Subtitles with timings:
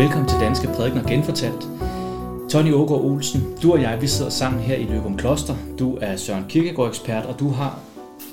[0.00, 1.62] Velkommen til Danske Prædikner Genfortalt.
[2.50, 5.56] Tony Ågaard Olsen, du og jeg, vi sidder sammen her i Løgum Kloster.
[5.78, 7.80] Du er Søren Kierkegaard ekspert, og du har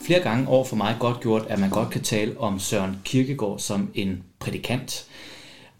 [0.06, 3.60] flere gange over for mig godt gjort, at man godt kan tale om Søren Kierkegaard
[3.60, 5.06] som en prædikant,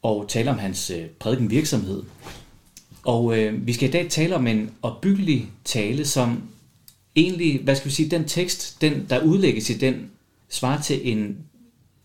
[0.02, 2.04] og tale om hans prædiken prædikenvirksomhed.
[3.04, 6.44] Og øh, vi skal i dag tale om en opbyggelig tale, som
[7.16, 10.12] egentlig, hvad skal vi sige, den tekst, den, der udlægges i den,
[10.50, 11.38] svarer til en,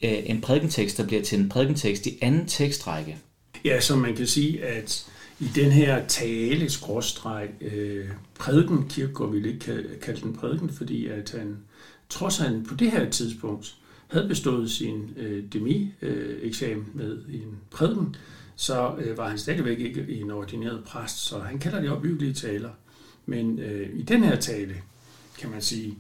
[0.03, 3.19] øh, en prædikentekst, der bliver til en prædikentekst i anden tekstrække.
[3.65, 5.07] Ja, så man kan sige, at
[5.41, 11.35] i den her tale, skråstreg, øh, prædiken, Kirkegaard ville ikke kalde den prædiken, fordi at
[11.39, 11.59] han,
[12.09, 13.77] trods han på det her tidspunkt
[14.09, 18.17] havde bestået sin øh, demi-eksamen øh, med en prædiken,
[18.57, 22.71] så øh, var han stadigvæk ikke en ordineret præst, så han kalder det opbyggelige taler.
[23.27, 24.75] Men øh, i den her tale,
[25.39, 25.99] kan man sige,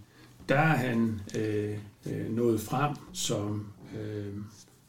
[0.48, 1.76] der er han øh,
[2.06, 3.66] øh, nået frem som
[4.00, 4.32] øh,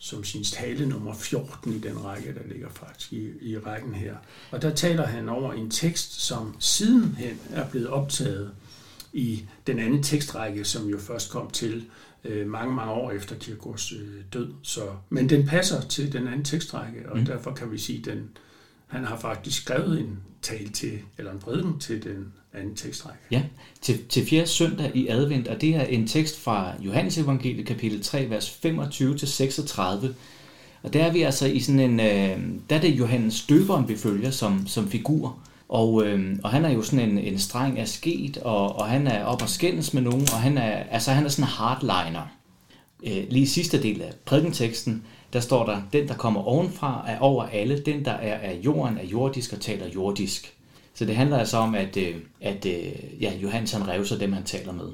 [0.03, 4.15] som sin tale nummer 14 i den række, der ligger faktisk i, i rækken her.
[4.51, 8.51] Og der taler han over en tekst, som sidenhen er blevet optaget
[9.13, 11.85] i den anden tekstrække, som jo først kom til
[12.23, 14.53] øh, mange, mange år efter Kierkegaards øh, død.
[14.61, 17.25] Så, men den passer til den anden tekstrække, og mm.
[17.25, 18.29] derfor kan vi sige, at den,
[18.87, 23.19] han har faktisk skrevet en tale til, eller en prædiken til den anden tekstrække.
[23.31, 23.41] Ja,
[23.81, 28.03] til, til fjerde søndag i advent, og det er en tekst fra Johannes evangeliet kapitel
[28.03, 30.07] 3, vers 25-36.
[30.83, 33.97] Og der er vi altså i sådan en, øh, der er det Johannes døberen, vi
[33.97, 35.37] følger som, som figur.
[35.69, 39.07] Og, øh, og han er jo sådan en, en streng af sket, og, og han
[39.07, 42.27] er op og skændes med nogen, og han er, altså han er sådan en hardliner.
[43.03, 47.19] Øh, lige i sidste del af prædikenteksten, der står der, den der kommer ovenfra er
[47.19, 50.53] over alle, den der er af jorden er jordisk og taler jordisk.
[50.93, 54.43] Så det handler altså om, at, øh, at øh, ja, Johannes han revser dem, han
[54.43, 54.85] taler med.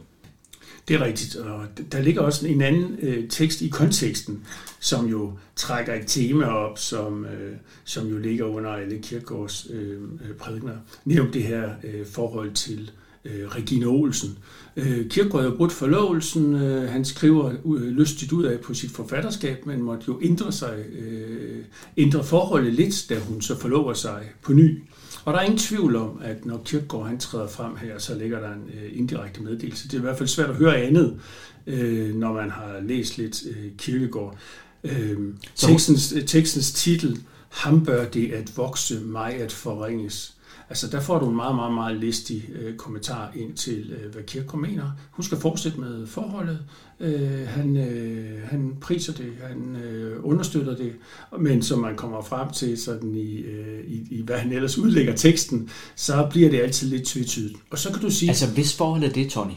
[0.88, 4.46] Det er rigtigt, og der ligger også en anden øh, tekst i konteksten,
[4.80, 9.98] som jo trækker et tema op, som, øh, som jo ligger under alle Kirkegaards øh,
[10.40, 10.74] prædikner.
[11.06, 12.92] Nævnt det her øh, forhold til
[13.26, 14.38] øh, Regine Olsen.
[14.76, 16.56] Øh, Kierkegaard har brudt forlovelsen.
[16.56, 20.86] Øh, han skriver øh, lystigt ud af på sit forfatterskab, men måtte jo ændre sig,
[21.00, 21.64] øh,
[21.98, 24.84] ændre forholdet lidt, da hun så forlover sig på ny.
[25.30, 28.40] Og der er ingen tvivl om, at når Kierkegaard han træder frem her, så ligger
[28.40, 29.88] der en øh, indirekte meddelelse.
[29.88, 31.20] Det er i hvert fald svært at høre andet,
[31.68, 34.38] øh, når man har læst lidt øh, Kierkegaard.
[34.84, 35.18] Øh,
[35.56, 37.20] tekstens, tekstens titel,
[37.50, 40.36] Ham bør det at vokse, mig at forringes.
[40.70, 44.24] Altså der får du en meget, meget, meget listig øh, kommentar ind til, øh, hvad
[44.24, 44.92] Kierkegaard mener.
[45.12, 46.60] Hun skal fortsætte med forholdet.
[47.00, 50.94] Øh, han, øh, han priser det, han øh, understøtter det,
[51.40, 55.16] men som man kommer frem til sådan i, øh, i, i, hvad han ellers udlægger
[55.16, 57.58] teksten, så bliver det altid lidt tvetydigt.
[57.72, 58.30] Og så kan du sige...
[58.30, 59.54] Altså hvis forhold er det, Tony?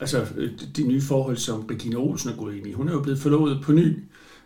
[0.00, 2.72] Altså øh, det nye forhold, som Regina Olsen er gået ind i.
[2.72, 3.98] Hun er jo blevet forlovet på ny,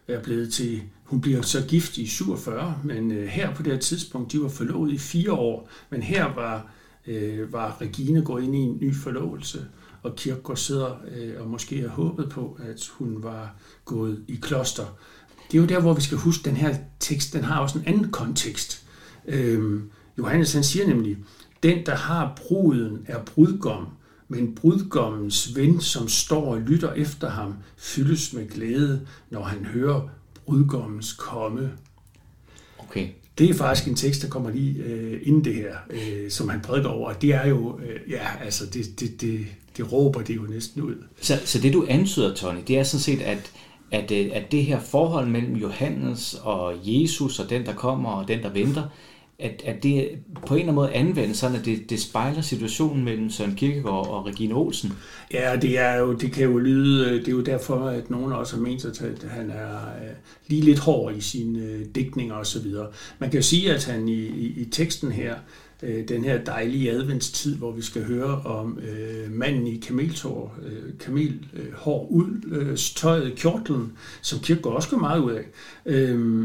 [0.08, 0.82] er blevet til
[1.12, 4.48] hun bliver så gift i 47, men øh, her på det her tidspunkt, de var
[4.48, 6.66] forlovet i fire år, men her var,
[7.06, 9.66] øh, var Regine gået ind i en ny forlovelse,
[10.02, 13.54] og Kirkegaard sidder øh, og måske har håbet på, at hun var
[13.84, 14.84] gået i kloster.
[15.50, 17.84] Det er jo der, hvor vi skal huske, den her tekst, den har også en
[17.86, 18.86] anden kontekst.
[19.28, 19.80] Øh,
[20.18, 21.18] Johannes han siger nemlig,
[21.62, 23.86] den der har bruden er brudgom,
[24.32, 30.08] men brudgommens ven, som står og lytter efter ham, fyldes med glæde, når han hører
[30.44, 31.72] brudgommens komme.
[32.78, 33.08] Okay.
[33.38, 36.60] Det er faktisk en tekst, der kommer lige øh, inden det her, øh, som han
[36.60, 37.12] prædiker over.
[37.12, 40.94] Det er jo, øh, ja, altså, det, det, det, det råber det jo næsten ud.
[41.20, 43.52] Så, så det du antyder, Tony, det er sådan set, at,
[43.90, 48.28] at, øh, at det her forhold mellem Johannes og Jesus og den, der kommer og
[48.28, 48.82] den, der venter,
[49.42, 50.08] at, at det
[50.46, 54.08] på en eller anden måde anvendes sådan, at det, det spejler situationen mellem Søren Kierkegaard
[54.08, 54.92] og Regine Olsen.
[55.32, 58.32] Ja, det, er jo, det kan jo lyde, øh, det er jo derfor, at nogen
[58.32, 60.10] også har ment, at han er øh,
[60.46, 62.66] lige lidt hård i sine øh, digtninger osv.
[63.18, 65.34] Man kan jo sige, at han i, i, i teksten her,
[65.82, 70.98] øh, den her dejlige adventstid, hvor vi skal høre om øh, manden i kameltår, øh,
[71.00, 75.44] kamelhår øh, ud, øh, tøjet kjortlen, som Kierkegaard også går meget ud af.
[75.86, 76.44] Øh,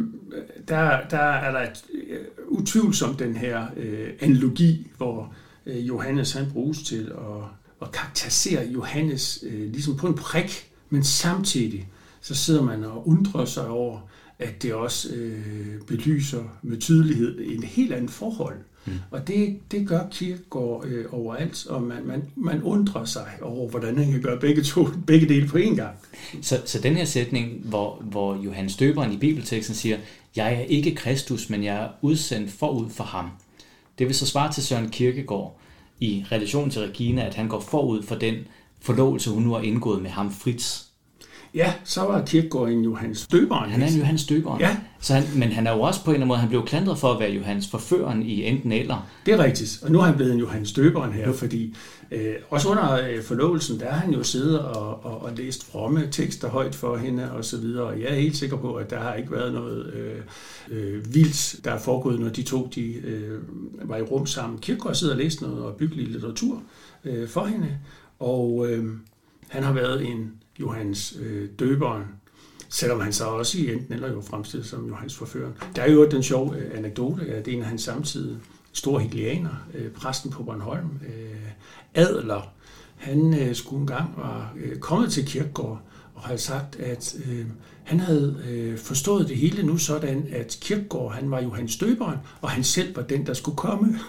[0.68, 5.34] der, der er der et, øh, utvivlsomt den her øh, analogi, hvor
[5.66, 7.44] øh, Johannes han bruges til at,
[7.82, 11.90] at karakterisere Johannes øh, ligesom på en prik, men samtidig
[12.22, 14.00] så sidder man og undrer sig over,
[14.40, 18.58] at det også øh, belyser med tydelighed en helt anden forhold.
[18.88, 18.94] Mm.
[19.12, 23.98] Og det, det gør Kierkegaard øh, overalt, og man, man, man undrer sig over, hvordan
[23.98, 25.96] han kan gøre begge, to, begge dele på én gang.
[26.42, 29.98] Så, så den her sætning, hvor, hvor Johannes Døberen i bibelteksten siger,
[30.36, 33.30] jeg er ikke Kristus, men jeg er udsendt forud for ham.
[34.00, 35.60] Det vil så svare til Søren Kierkegaard
[36.00, 38.36] i relation til Regina, at han går forud for den
[38.82, 40.87] forlovelse, hun nu har indgået med ham Fritz.
[41.54, 43.70] Ja, så var Kirkegaard en Johannes Døberen.
[43.70, 44.62] Han er en Johannes Døberen.
[44.62, 44.78] Ja.
[45.00, 46.98] Så han, men han er jo også på en eller anden måde, han blev klandret
[46.98, 49.08] for at være Johannes forføreren i enten eller.
[49.26, 51.76] Det er rigtigt, og nu er han blevet en Johannes Døberen her, fordi
[52.12, 56.08] øh, også under øh, forlovelsen, der har han jo siddet og, og, og læst fromme
[56.12, 59.00] tekster højt for hende og så videre, og jeg er helt sikker på, at der
[59.00, 60.22] har ikke været noget øh,
[60.70, 63.40] øh, vildt, der er foregået, når de to de, øh,
[63.84, 64.60] var i rum sammen.
[64.60, 66.62] Kirkegaard sidder og læst noget opbyggelig litteratur
[67.06, 67.78] øh, for hende,
[68.20, 68.86] og øh,
[69.48, 72.04] han har været en Johannes øh, Døberen,
[72.70, 75.54] selvom han så også i enten eller jo fremstillet som Johannes Forføreren.
[75.76, 78.38] Der er jo den sjove øh, anekdote, at en af hans samtidige
[78.74, 81.52] store hegelianer, øh, præsten på Bornholm, øh,
[81.94, 82.54] Adler,
[82.96, 85.82] han øh, skulle engang var øh, kommet til kirkegård
[86.16, 87.46] og havde sagt, at øh,
[87.84, 92.50] han havde øh, forstået det hele nu sådan, at Kirkegaard han var Johannes Døberen, og
[92.50, 94.00] han selv var den, der skulle komme.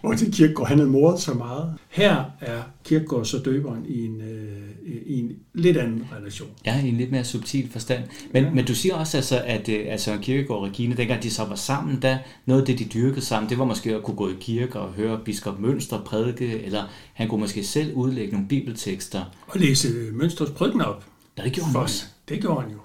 [0.00, 1.74] Hvor til Kirkegaard han havde moret så meget.
[1.88, 6.48] Her er Kirkegaard så døberen i en, øh, i en lidt anden relation.
[6.66, 8.04] Ja, i en lidt mere subtil forstand.
[8.32, 8.50] Men, ja.
[8.50, 11.54] men du siger også, altså, at øh, altså, Kirkegaard og Regine, dengang de så var
[11.54, 14.34] sammen, der noget af det, de dyrkede sammen, det var måske at kunne gå i
[14.40, 16.82] kirke og høre biskop Mønster prædike, eller
[17.12, 19.24] han kunne måske selv udlægge nogle bibeltekster.
[19.46, 21.04] Og læse Mønsters prædikener op.
[21.38, 22.04] Ja, det gjorde han også.
[22.28, 22.78] Det gjorde han jo.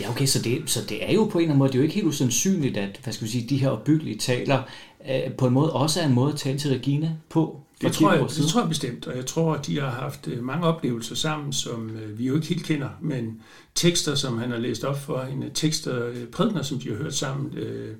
[0.00, 1.78] Ja, okay, så det, så det er jo på en eller anden måde, det er
[1.78, 4.62] jo ikke helt usandsynligt, at hvad skal vi sige, de her opbyggelige taler
[5.10, 7.60] øh, på en måde også er en måde at tale til Regine på.
[7.80, 10.44] Det tror, jeg, det tror jeg bestemt, og jeg tror, at de har haft øh,
[10.44, 13.40] mange oplevelser sammen, som øh, vi jo ikke helt kender, men
[13.74, 17.58] tekster, som han har læst op for hende, tekster, prædikner, som de har hørt sammen
[17.58, 17.96] øh,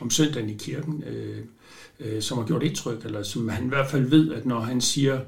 [0.00, 1.38] om søndagen i kirken, øh,
[2.00, 4.80] øh, som har gjort indtryk, eller som han i hvert fald ved, at når han
[4.80, 5.20] siger,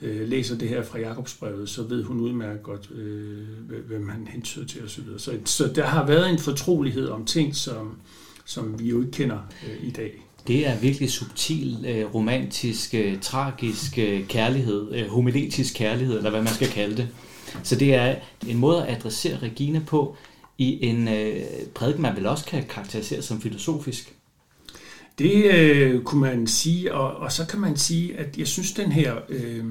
[0.00, 4.66] øh, læser det her fra Jakobsbrevet, så ved hun udmærket godt, øh, hvem han hentyder
[4.66, 5.04] til osv.
[5.18, 7.98] Så, så der har været en fortrolighed om ting, som,
[8.44, 10.24] som vi jo ikke kender øh, i dag.
[10.46, 16.54] Det er virkelig subtil, øh, romantisk, øh, tragisk øh, kærlighed, homiletisk kærlighed, eller hvad man
[16.54, 17.08] skal kalde det.
[17.62, 18.14] Så det er
[18.48, 20.16] en måde at adressere Regina på
[20.58, 21.08] i en
[21.74, 24.14] prædiken, man vel også kan karakterisere som filosofisk.
[25.18, 28.92] Det øh, kunne man sige, og, og så kan man sige, at jeg synes, den
[28.92, 29.64] her øh,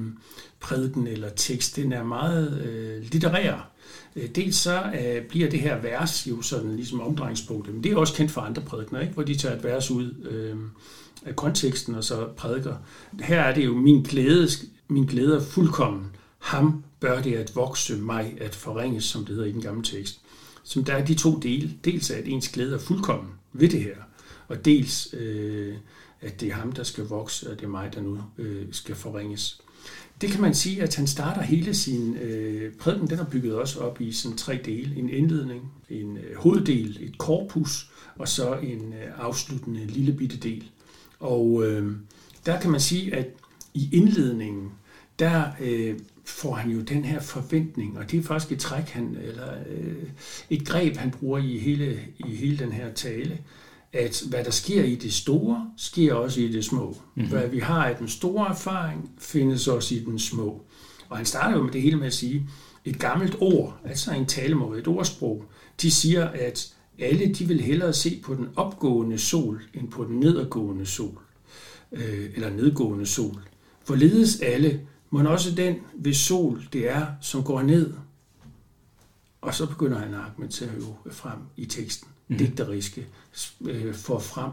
[0.60, 3.70] prædiken eller tekst, den er meget øh, litterær.
[4.16, 7.96] Øh, dels så øh, bliver det her vers jo sådan ligesom omdrejningspunktet, men det er
[7.96, 9.14] også kendt fra andre prædikener, ikke?
[9.14, 10.56] hvor de tager et vers ud øh,
[11.24, 12.76] af konteksten og så prædiker.
[13.20, 14.48] Her er det jo min glæde,
[14.88, 16.06] min glæde er fuldkommen.
[16.38, 20.20] Ham bør det at vokse mig at forringes, som det hedder i den gamle tekst.
[20.62, 21.70] Som der er de to dele.
[21.84, 23.96] Dels at ens glæde er fuldkommen ved det her,
[24.48, 25.74] og dels øh,
[26.20, 28.94] at det er ham, der skal vokse, og det er mig, der nu øh, skal
[28.94, 29.60] forringes.
[30.20, 33.80] Det kan man sige, at han starter hele sin øh, prædiken, den er bygget også
[33.80, 34.96] op i sådan tre dele.
[34.96, 40.70] En indledning, en øh, hoveddel, et korpus, og så en øh, afsluttende lille bitte del.
[41.20, 41.92] Og øh,
[42.46, 43.26] der kan man sige, at
[43.74, 44.70] i indledningen,
[45.18, 49.16] der øh, får han jo den her forventning, og det er faktisk et træk, han,
[49.22, 50.02] eller øh,
[50.50, 53.38] et greb, han bruger i hele, i hele den her tale,
[53.94, 56.96] at hvad der sker i det store, sker også i det små.
[57.14, 57.30] Mm-hmm.
[57.30, 60.62] Hvad vi har i den store erfaring, findes også i den små.
[61.08, 62.48] Og han starter jo med det hele med at sige,
[62.84, 65.44] et gammelt ord, altså en talemåde, et ordsprog,
[65.82, 70.20] de siger, at alle de vil hellere se på den opgående sol, end på den
[70.20, 71.18] nedadgående sol,
[71.92, 73.42] øh, eller nedgående sol.
[73.86, 74.80] Hvorledes alle,
[75.10, 77.94] må også den ved sol det er, som går ned.
[79.40, 82.46] Og så begynder han at argumentere jo frem i teksten mm.
[82.46, 83.06] digteriske
[83.64, 84.50] øh, får frem,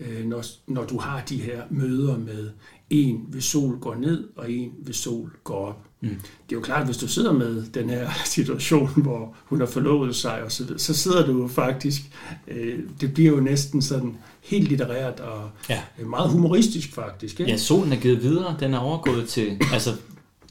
[0.00, 2.50] øh, når, når du har de her møder med
[2.90, 5.86] en ved sol går ned, og en ved sol går op.
[6.00, 6.08] Mm.
[6.08, 6.16] Det
[6.50, 10.16] er jo klart, at hvis du sidder med den her situation, hvor hun har forlovet
[10.16, 12.02] sig og så, videre, så sidder du jo faktisk,
[12.48, 15.82] øh, det bliver jo næsten sådan helt litterært og ja.
[16.06, 17.40] meget humoristisk faktisk.
[17.40, 17.52] Ikke?
[17.52, 19.90] Ja, solen er givet videre, den er overgået til, altså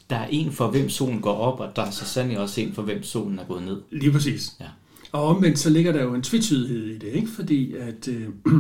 [0.10, 2.74] der er en for hvem solen går op, og der er så sandelig også en
[2.74, 3.82] for hvem solen er gået ned.
[3.92, 4.52] Lige præcis.
[4.60, 4.66] Ja.
[5.12, 7.28] Og omvendt så ligger der jo en tvetydighed i det, ikke?
[7.28, 8.28] fordi at øh,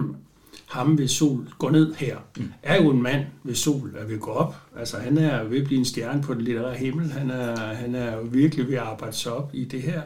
[0.75, 2.51] ham ved sol går ned her, mm.
[2.63, 4.55] er jo en mand ved sol, der vil gå op.
[4.77, 7.11] Altså han er ved at blive en stjerne på den litterære himmel.
[7.11, 10.01] Han er, han er jo virkelig ved at arbejde sig op i det her.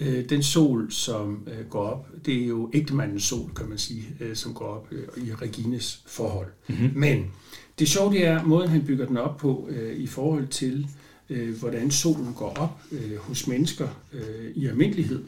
[0.00, 4.04] Øh, den sol, som øh, går op, det er jo ægtemandens sol, kan man sige,
[4.20, 6.48] øh, som går op øh, i Regines forhold.
[6.68, 6.90] Mm-hmm.
[6.94, 7.30] Men
[7.78, 10.86] det sjove det er, måden han bygger den op på øh, i forhold til,
[11.30, 15.22] øh, hvordan solen går op øh, hos mennesker øh, i almindelighed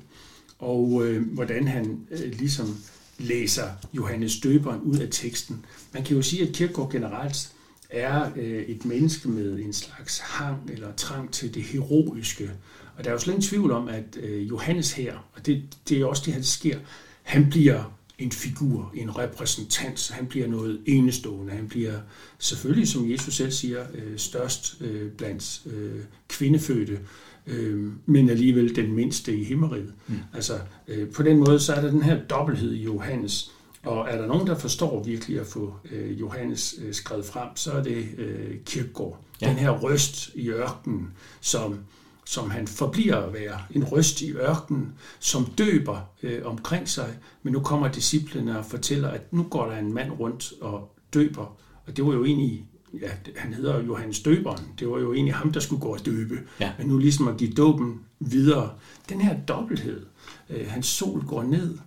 [0.63, 2.77] og øh, hvordan han øh, ligesom
[3.19, 5.65] læser Johannes Døberen ud af teksten.
[5.93, 7.53] Man kan jo sige, at Kierkegaard generelt
[7.91, 12.51] er øh, et menneske med en slags hang eller trang til det heroiske.
[12.97, 16.01] Og der er jo slet ingen tvivl om, at øh, Johannes her, og det, det
[16.01, 16.79] er også det, han sker,
[17.23, 21.53] han bliver en figur, en repræsentant, han bliver noget enestående.
[21.53, 21.95] Han bliver
[22.39, 26.99] selvfølgelig, som Jesus selv siger, øh, størst øh, blandt øh, kvindefødte,
[27.47, 29.93] øh, men alligevel den mindste i himmeriget.
[30.07, 30.15] Mm.
[30.35, 30.53] Altså,
[30.89, 34.27] øh, på den måde, så er der den her dobbelthed i Johannes, og er der
[34.27, 38.57] nogen, der forstår virkelig at få øh, Johannes øh, skrevet frem, så er det øh,
[38.67, 39.25] Kirkegaard.
[39.41, 39.49] Ja.
[39.49, 41.79] Den her røst i ørkenen, som,
[42.25, 43.59] som han forbliver at være.
[43.71, 49.09] En røst i ørkenen, som døber øh, omkring sig, men nu kommer disciplene og fortæller,
[49.09, 51.57] at nu går der en mand rundt og døber.
[51.87, 52.67] Og det var jo egentlig
[53.01, 54.65] ja, han hedder Johannes Døberen.
[54.79, 56.39] Det var jo egentlig ham, der skulle gå og døbe.
[56.61, 56.73] Ja.
[56.79, 58.71] Men nu ligesom at give dåben videre.
[59.09, 60.07] Den her dobbelthed.
[60.51, 61.79] Øh, hans sol går ned,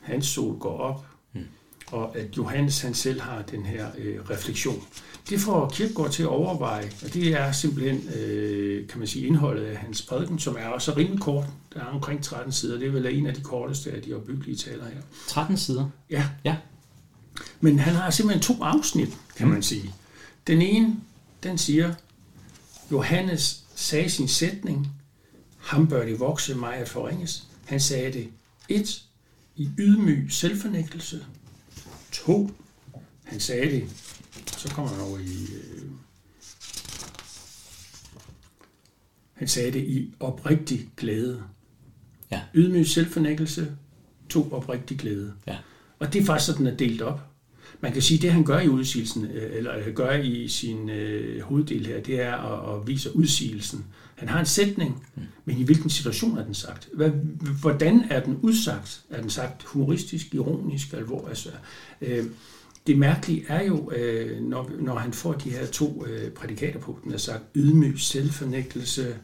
[0.00, 1.40] hans sol går op, mm.
[1.86, 4.82] og at Johannes han selv har den her øh, refleksion.
[5.28, 9.64] Det får Kierkegaard til at overveje, og det er simpelthen, øh, kan man sige, indholdet
[9.64, 11.44] af hans prædiken, som er også rimelig kort.
[11.74, 12.78] Der er omkring 13 sider.
[12.78, 15.00] Det er vel en af de korteste af de opbyggelige taler her.
[15.28, 15.90] 13 sider?
[16.10, 16.24] Ja.
[16.44, 16.56] ja.
[17.60, 19.94] Men han har simpelthen to afsnit, kan man sige.
[20.46, 21.00] Den ene,
[21.42, 21.94] den siger,
[22.90, 24.88] Johannes sagde sin sætning,
[25.58, 27.48] ham bør det vokse mig at forringes.
[27.64, 28.28] Han sagde det
[28.68, 29.04] et,
[29.56, 31.26] i ydmyg selvfornægtelse.
[32.12, 32.50] To,
[33.24, 33.88] han sagde det,
[34.46, 35.90] så kommer han over i, øh,
[39.32, 41.42] han sagde det i oprigtig glæde.
[42.30, 42.42] Ja.
[42.54, 43.76] Ydmyg selvfornægtelse,
[44.28, 45.34] to oprigtig glæde.
[45.46, 45.58] Ja.
[45.98, 47.31] Og det er faktisk sådan, er delt op.
[47.82, 50.90] Man kan sige, at det han gør i udsigelsen, øh, eller øh, gør i sin
[50.90, 53.84] øh, hoveddel her, det er at, at vise udsigelsen.
[54.14, 55.22] Han har en sætning, mm.
[55.44, 56.88] men i hvilken situation er den sagt?
[56.92, 57.10] Hvad,
[57.60, 59.02] hvordan er den udsagt?
[59.10, 61.28] Er den sagt humoristisk, ironisk, alvor?
[61.28, 61.48] Altså,
[62.00, 62.24] øh,
[62.86, 66.98] det mærkelige er jo, øh, når, når han får de her to øh, prædikater på,
[67.04, 69.16] den er sagt ydmyg selvfornægtelse,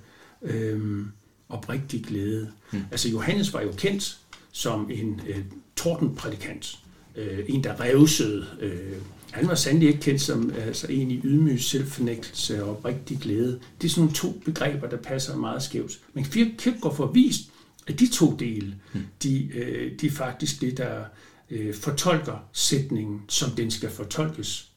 [0.43, 1.07] øh,
[1.49, 2.51] oprigtig glæde.
[2.73, 2.83] Mm.
[2.91, 4.19] Altså Johannes var jo kendt
[4.53, 5.45] som en øh,
[5.77, 6.79] tordenprædikant
[7.19, 8.47] øh, en, der revsede.
[8.61, 8.97] Øh,
[9.31, 13.59] han var sandelig ikke kendt som altså, en i ydmyg selvfornægtelse og rigtig glæde.
[13.81, 15.99] Det er sådan nogle to begreber, der passer meget skævt.
[16.15, 17.41] Men Kierkegaard får vist,
[17.87, 19.03] at de to dele, hmm.
[19.23, 21.01] de, øh, de er faktisk det, der
[21.51, 24.69] øh, fortolker sætningen, som den skal fortolkes.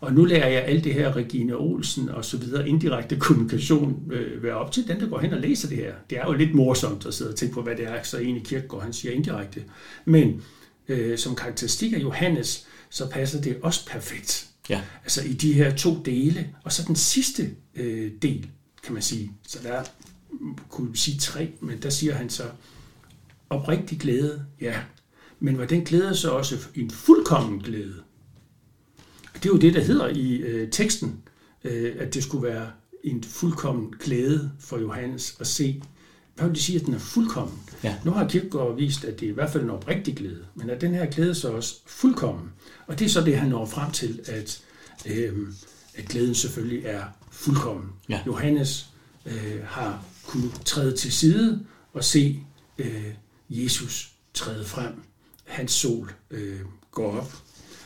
[0.00, 4.42] Og nu lærer jeg alt det her, Regine Olsen og så videre, indirekte kommunikation øh,
[4.42, 5.94] være op til den, der går hen og læser det her.
[6.10, 8.44] Det er jo lidt morsomt at sidde og tænke på, hvad det er, så egentlig
[8.44, 9.62] Kierkegaard han siger indirekte.
[10.04, 10.42] Men
[10.88, 14.48] øh, som karakteristik af Johannes, så passer det også perfekt.
[14.68, 14.82] Ja.
[15.02, 16.54] Altså i de her to dele.
[16.64, 18.48] Og så den sidste øh, del,
[18.82, 19.32] kan man sige.
[19.48, 19.84] Så der
[20.68, 22.44] kunne vi sige tre, men der siger han så,
[23.50, 24.80] oprigtig glæde, ja.
[25.40, 28.02] Men var den glæde så også en fuldkommen glæde?
[29.34, 31.22] Det er jo det, der hedder i øh, teksten,
[31.64, 32.70] øh, at det skulle være
[33.04, 35.82] en fuldkommen glæde for Johannes at se
[36.34, 37.58] hvad vil det sige, at den er fuldkommen?
[37.84, 37.96] Ja.
[38.04, 40.80] Nu har Kierkegaard vist, at det er i hvert fald en oprigtig glæde, men at
[40.80, 42.52] den her glæde så også fuldkommen.
[42.86, 44.62] Og det er så det, han når frem til, at,
[45.06, 45.32] øh,
[45.94, 47.88] at glæden selvfølgelig er fuldkommen.
[48.08, 48.20] Ja.
[48.26, 48.86] Johannes
[49.26, 52.40] øh, har kunnet træde til side og se
[52.78, 53.14] øh,
[53.50, 54.92] Jesus træde frem.
[55.44, 56.60] Hans sol øh,
[56.90, 57.32] går op.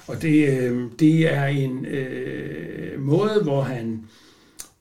[0.07, 4.05] Og det, øh, det er en øh, måde, hvor han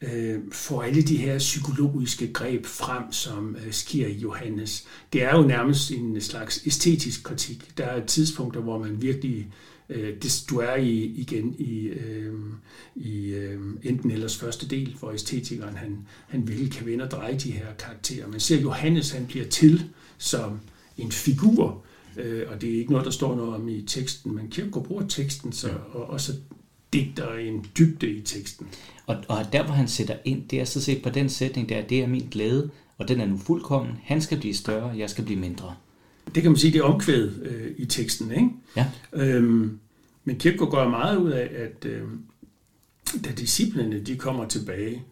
[0.02, 4.88] øh, får alle de her psykologiske greb frem, som øh, sker i Johannes.
[5.14, 7.78] Det er jo nærmest en slags æstetisk kritik.
[7.78, 9.48] Der er tidspunkter, hvor man virkelig
[9.90, 12.34] øh, det, du er i, igen i, øh,
[12.96, 17.38] i øh, enten ellers første del, hvor æstetikeren han, han vil kan vende og dreje
[17.38, 18.28] de her karakterer.
[18.28, 20.60] Man ser, Johannes han bliver til som
[20.98, 21.84] en figur,
[22.18, 25.08] øh, og det er ikke noget, der står noget om i teksten, men Kierkegaard bruger
[25.08, 26.34] teksten, så, og også
[26.94, 28.68] digter en dybde i teksten.
[29.06, 31.82] Og, og der, hvor han sætter ind, det er så set på den sætning der,
[31.82, 33.94] det er min glæde, og den er nu fuldkommen.
[34.04, 35.76] Han skal blive større, jeg skal blive mindre.
[36.36, 38.50] Det kan man sige, det er omkvædet øh, i teksten, ikke?
[38.76, 38.86] Ja.
[39.14, 39.80] Øhm,
[40.24, 42.04] men Kierkegaard går meget ud af, at øh,
[43.26, 45.04] da disciplene de kommer tilbage,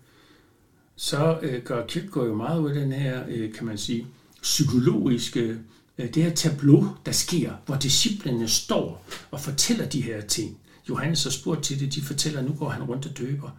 [0.95, 4.05] så øh, gør Kierkegaard jo meget ud af den her, øh, kan man sige,
[4.41, 5.57] psykologiske,
[5.97, 10.57] øh, det her tableau, der sker, hvor disciplene står og fortæller de her ting.
[10.89, 13.49] Johannes har spurgt til det, de fortæller, at nu går han rundt og døber.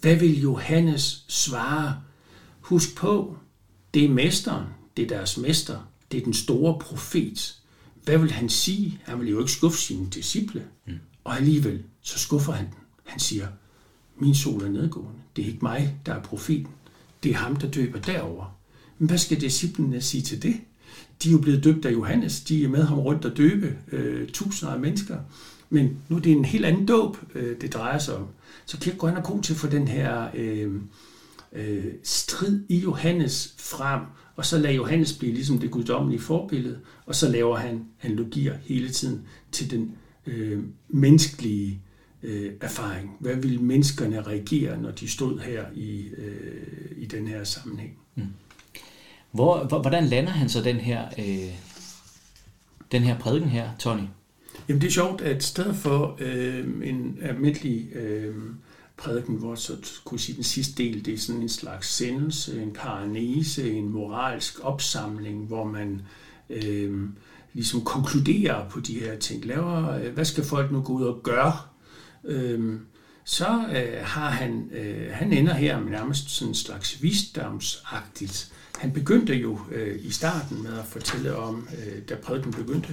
[0.00, 2.00] Hvad vil Johannes svare?
[2.60, 3.36] Husk på,
[3.94, 5.78] det er mesteren, det er deres mester,
[6.12, 7.58] det er den store profet.
[8.04, 9.00] Hvad vil han sige?
[9.04, 10.64] Han vil jo ikke skuffe sine disciple.
[10.86, 10.92] Mm.
[11.24, 12.74] Og alligevel, så skuffer han den.
[13.04, 13.46] Han siger,
[14.16, 15.20] min sol er nedgående.
[15.36, 16.72] Det er ikke mig, der er profeten.
[17.22, 18.58] Det er ham, der døber derover.
[18.98, 20.54] Men hvad skal disciplene sige til det?
[21.22, 22.40] De er jo blevet døbt af Johannes.
[22.40, 25.18] De er med ham rundt og døbe øh, tusinder af mennesker.
[25.72, 28.26] Men nu er det en helt anden dåb, øh, det drejer sig om.
[28.66, 30.74] Så Kierkegaard er god til at få den her øh,
[31.52, 34.00] øh, strid i Johannes frem,
[34.36, 38.88] og så lader Johannes blive ligesom det guddommelige forbillede, og så laver han analogier hele
[38.88, 41.80] tiden til den øh, menneskelige
[42.22, 43.16] øh, erfaring.
[43.20, 47.98] Hvad ville menneskerne reagere, når de stod her i, øh, i den her sammenhæng?
[48.14, 48.26] Mm.
[49.30, 51.54] Hvor, hvordan lander han så den her, øh,
[52.92, 54.02] den her prædiken her, Tony?
[54.68, 58.34] Jamen det er sjovt, at i stedet for øh, en almindelig øh,
[58.96, 62.74] prædiken, hvor så kunne sige den sidste del, det er sådan en slags sendelse, en
[62.74, 66.02] karanese, en moralsk opsamling, hvor man
[66.50, 67.08] øh,
[67.52, 69.44] ligesom konkluderer på de her ting.
[69.44, 71.52] Laver, øh, hvad skal folk nu gå ud og gøre?
[72.24, 72.80] Øh,
[73.24, 78.52] så øh, har han, øh, han ender her med nærmest sådan en slags visdomsagtigt.
[78.78, 82.88] Han begyndte jo øh, i starten med at fortælle om, øh, da prædiken begyndte,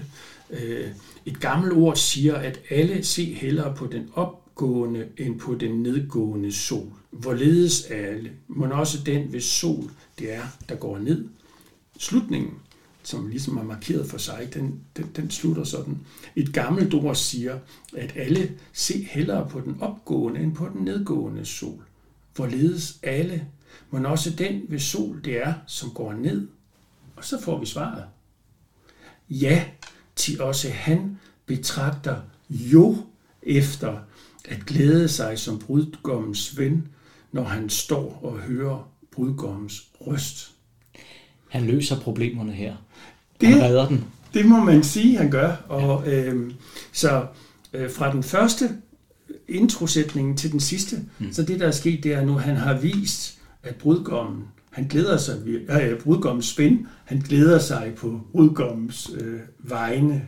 [0.50, 0.88] øh,
[1.26, 6.52] et gammelt ord siger, at alle se hellere på den opgående end på den nedgående
[6.52, 6.92] sol.
[7.12, 11.28] Hvorledes alle, men også den hvis sol, det er, der går ned.
[11.98, 12.54] Slutningen
[13.04, 15.98] som ligesom er markeret for sig, den, den, den slutter sådan.
[16.36, 17.60] Et gammelt ord siger,
[17.98, 21.84] at alle se hellere på den opgående end på den nedgående sol.
[22.36, 23.48] Hvorledes alle,
[23.92, 26.48] men også den ved sol det er, som går ned.
[27.16, 28.04] Og så får vi svaret.
[29.30, 29.64] Ja,
[30.16, 32.16] til også han betragter
[32.50, 32.98] jo
[33.44, 33.98] efter
[34.46, 36.88] at glæde sig som brudgommens ven,
[37.32, 40.52] når han står og hører brudgommens røst.
[41.50, 42.76] Han løser problemerne her.
[43.42, 44.06] Han Det, redder den.
[44.34, 45.56] det må man sige, han gør.
[45.68, 46.52] Og, øh,
[46.92, 47.26] så
[47.74, 48.70] øh, fra den første
[49.48, 51.34] introsætning til den sidste, mm.
[51.34, 55.18] så det der er sket, det er nu, han har vist, at brudgommen, han glæder
[55.18, 55.36] sig,
[55.70, 60.26] ja, brudgommens ven, han glæder sig på brudgommens øh, vegne.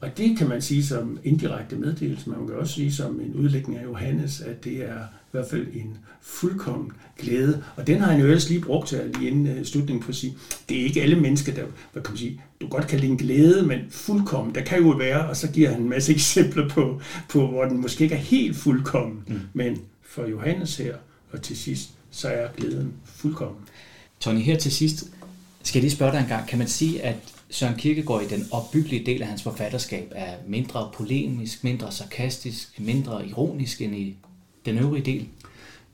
[0.00, 3.78] Og det kan man sige som indirekte meddelelse, man kan også sige som en udlægning
[3.78, 7.64] af Johannes, at det er i hvert fald en fuldkommen glæde.
[7.76, 10.36] Og den har han jo ellers lige brugt til lige inden slutningen på at sige,
[10.68, 13.18] det er ikke alle mennesker, der, hvad kan man sige, du godt kan lide en
[13.18, 17.00] glæde, men fuldkommen, der kan jo være, og så giver han en masse eksempler på,
[17.28, 19.40] på hvor den måske ikke er helt fuldkommen, mm.
[19.52, 20.96] men for Johannes her,
[21.32, 23.60] og til sidst, så er glæden fuldkommen.
[24.20, 25.04] Tony, her til sidst
[25.62, 26.48] skal jeg lige spørge dig en gang.
[26.48, 27.16] Kan man sige, at
[27.50, 33.28] Søren Kierkegaard i den opbyggelige del af hans forfatterskab er mindre polemisk, mindre sarkastisk, mindre
[33.28, 34.16] ironisk end i
[34.64, 35.28] den øvrige del?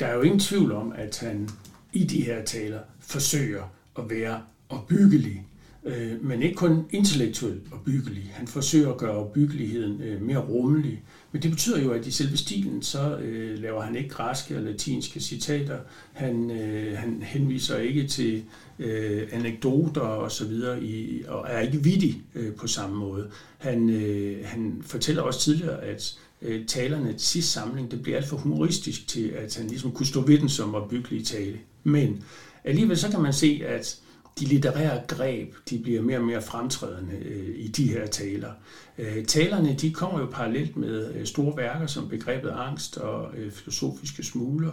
[0.01, 1.49] Der er jo ingen tvivl om, at han
[1.93, 3.63] i de her taler forsøger
[3.99, 5.43] at være opbyggelig,
[5.85, 8.31] øh, men ikke kun intellektuelt opbyggelig.
[8.35, 11.03] Han forsøger at gøre opbyggeligheden øh, mere rummelig.
[11.33, 14.63] Men det betyder jo, at i selve stilen, så øh, laver han ikke græske og
[14.63, 15.79] latinske citater.
[16.13, 18.43] Han, øh, han henviser ikke til
[18.79, 23.31] øh, anekdoter og så videre, i, og er ikke vittig øh, på samme måde.
[23.59, 28.27] Han, øh, han fortæller også tidligere, at øh, talerne til sidste samling, det bliver alt
[28.27, 31.59] for humoristisk til, at han ligesom kunne stå ved den som opbyggelig tale.
[31.85, 32.25] Men
[32.65, 33.99] alligevel så kan man se, at
[34.41, 38.51] de litterære greb, de bliver mere og mere fremtrædende øh, i de her taler.
[38.99, 43.53] Øh, talerne, de kommer jo parallelt med øh, store værker som begrebet angst og øh,
[43.53, 44.73] filosofiske smugler,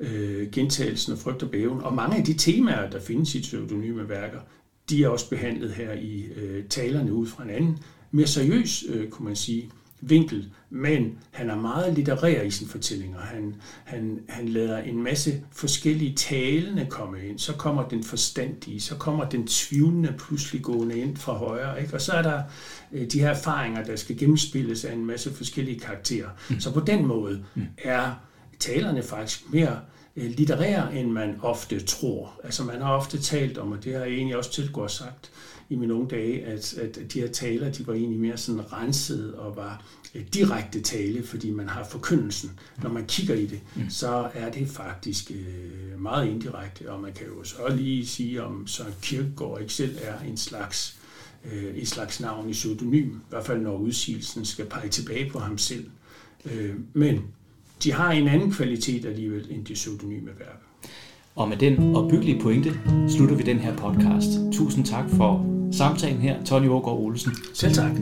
[0.00, 4.08] øh, gentagelsen af frygt og bæven, og mange af de temaer, der findes i pseudonyme
[4.08, 4.40] værker,
[4.90, 7.78] de er også behandlet her i øh, talerne ud fra en anden,
[8.10, 9.70] mere seriøs, øh, kunne man sige,
[10.08, 13.20] vinkel, men han er meget litterær i sine fortællinger.
[13.20, 17.38] Han, han, han lader en masse forskellige talende komme ind.
[17.38, 21.82] Så kommer den forstandige, så kommer den tvivlende pludselig gående ind fra højre.
[21.82, 21.94] Ikke?
[21.94, 22.42] Og så er der
[22.92, 26.28] øh, de her erfaringer, der skal gennemspilles af en masse forskellige karakterer.
[26.50, 26.60] Mm.
[26.60, 27.66] Så på den måde mm.
[27.78, 28.12] er
[28.58, 29.78] talerne faktisk mere
[30.16, 32.40] øh, litterære, end man ofte tror.
[32.44, 35.30] Altså man har ofte talt om, og det har jeg egentlig også tilgået sagt,
[35.74, 39.34] i mine unge dage, at, at de her taler, de var egentlig mere sådan renset
[39.34, 39.84] og var
[40.14, 42.50] øh, direkte tale, fordi man har forkyndelsen.
[42.82, 43.90] Når man kigger i det, mm.
[43.90, 48.66] så er det faktisk øh, meget indirekte, og man kan jo så lige sige, om
[48.66, 50.96] Søren Kierkegaard ikke selv er en slags
[51.52, 55.38] øh, et slags navn i pseudonym, i hvert fald når udsigelsen skal pege tilbage på
[55.38, 55.86] ham selv.
[56.52, 57.22] Øh, men
[57.84, 60.64] de har en anden kvalitet alligevel end de pseudonyme værker.
[61.34, 64.28] Og med den opbyggelige pointe slutter vi den her podcast.
[64.52, 67.32] Tusind tak for samtalen her, Tony Ågaard Olsen.
[67.54, 67.92] Selv tak.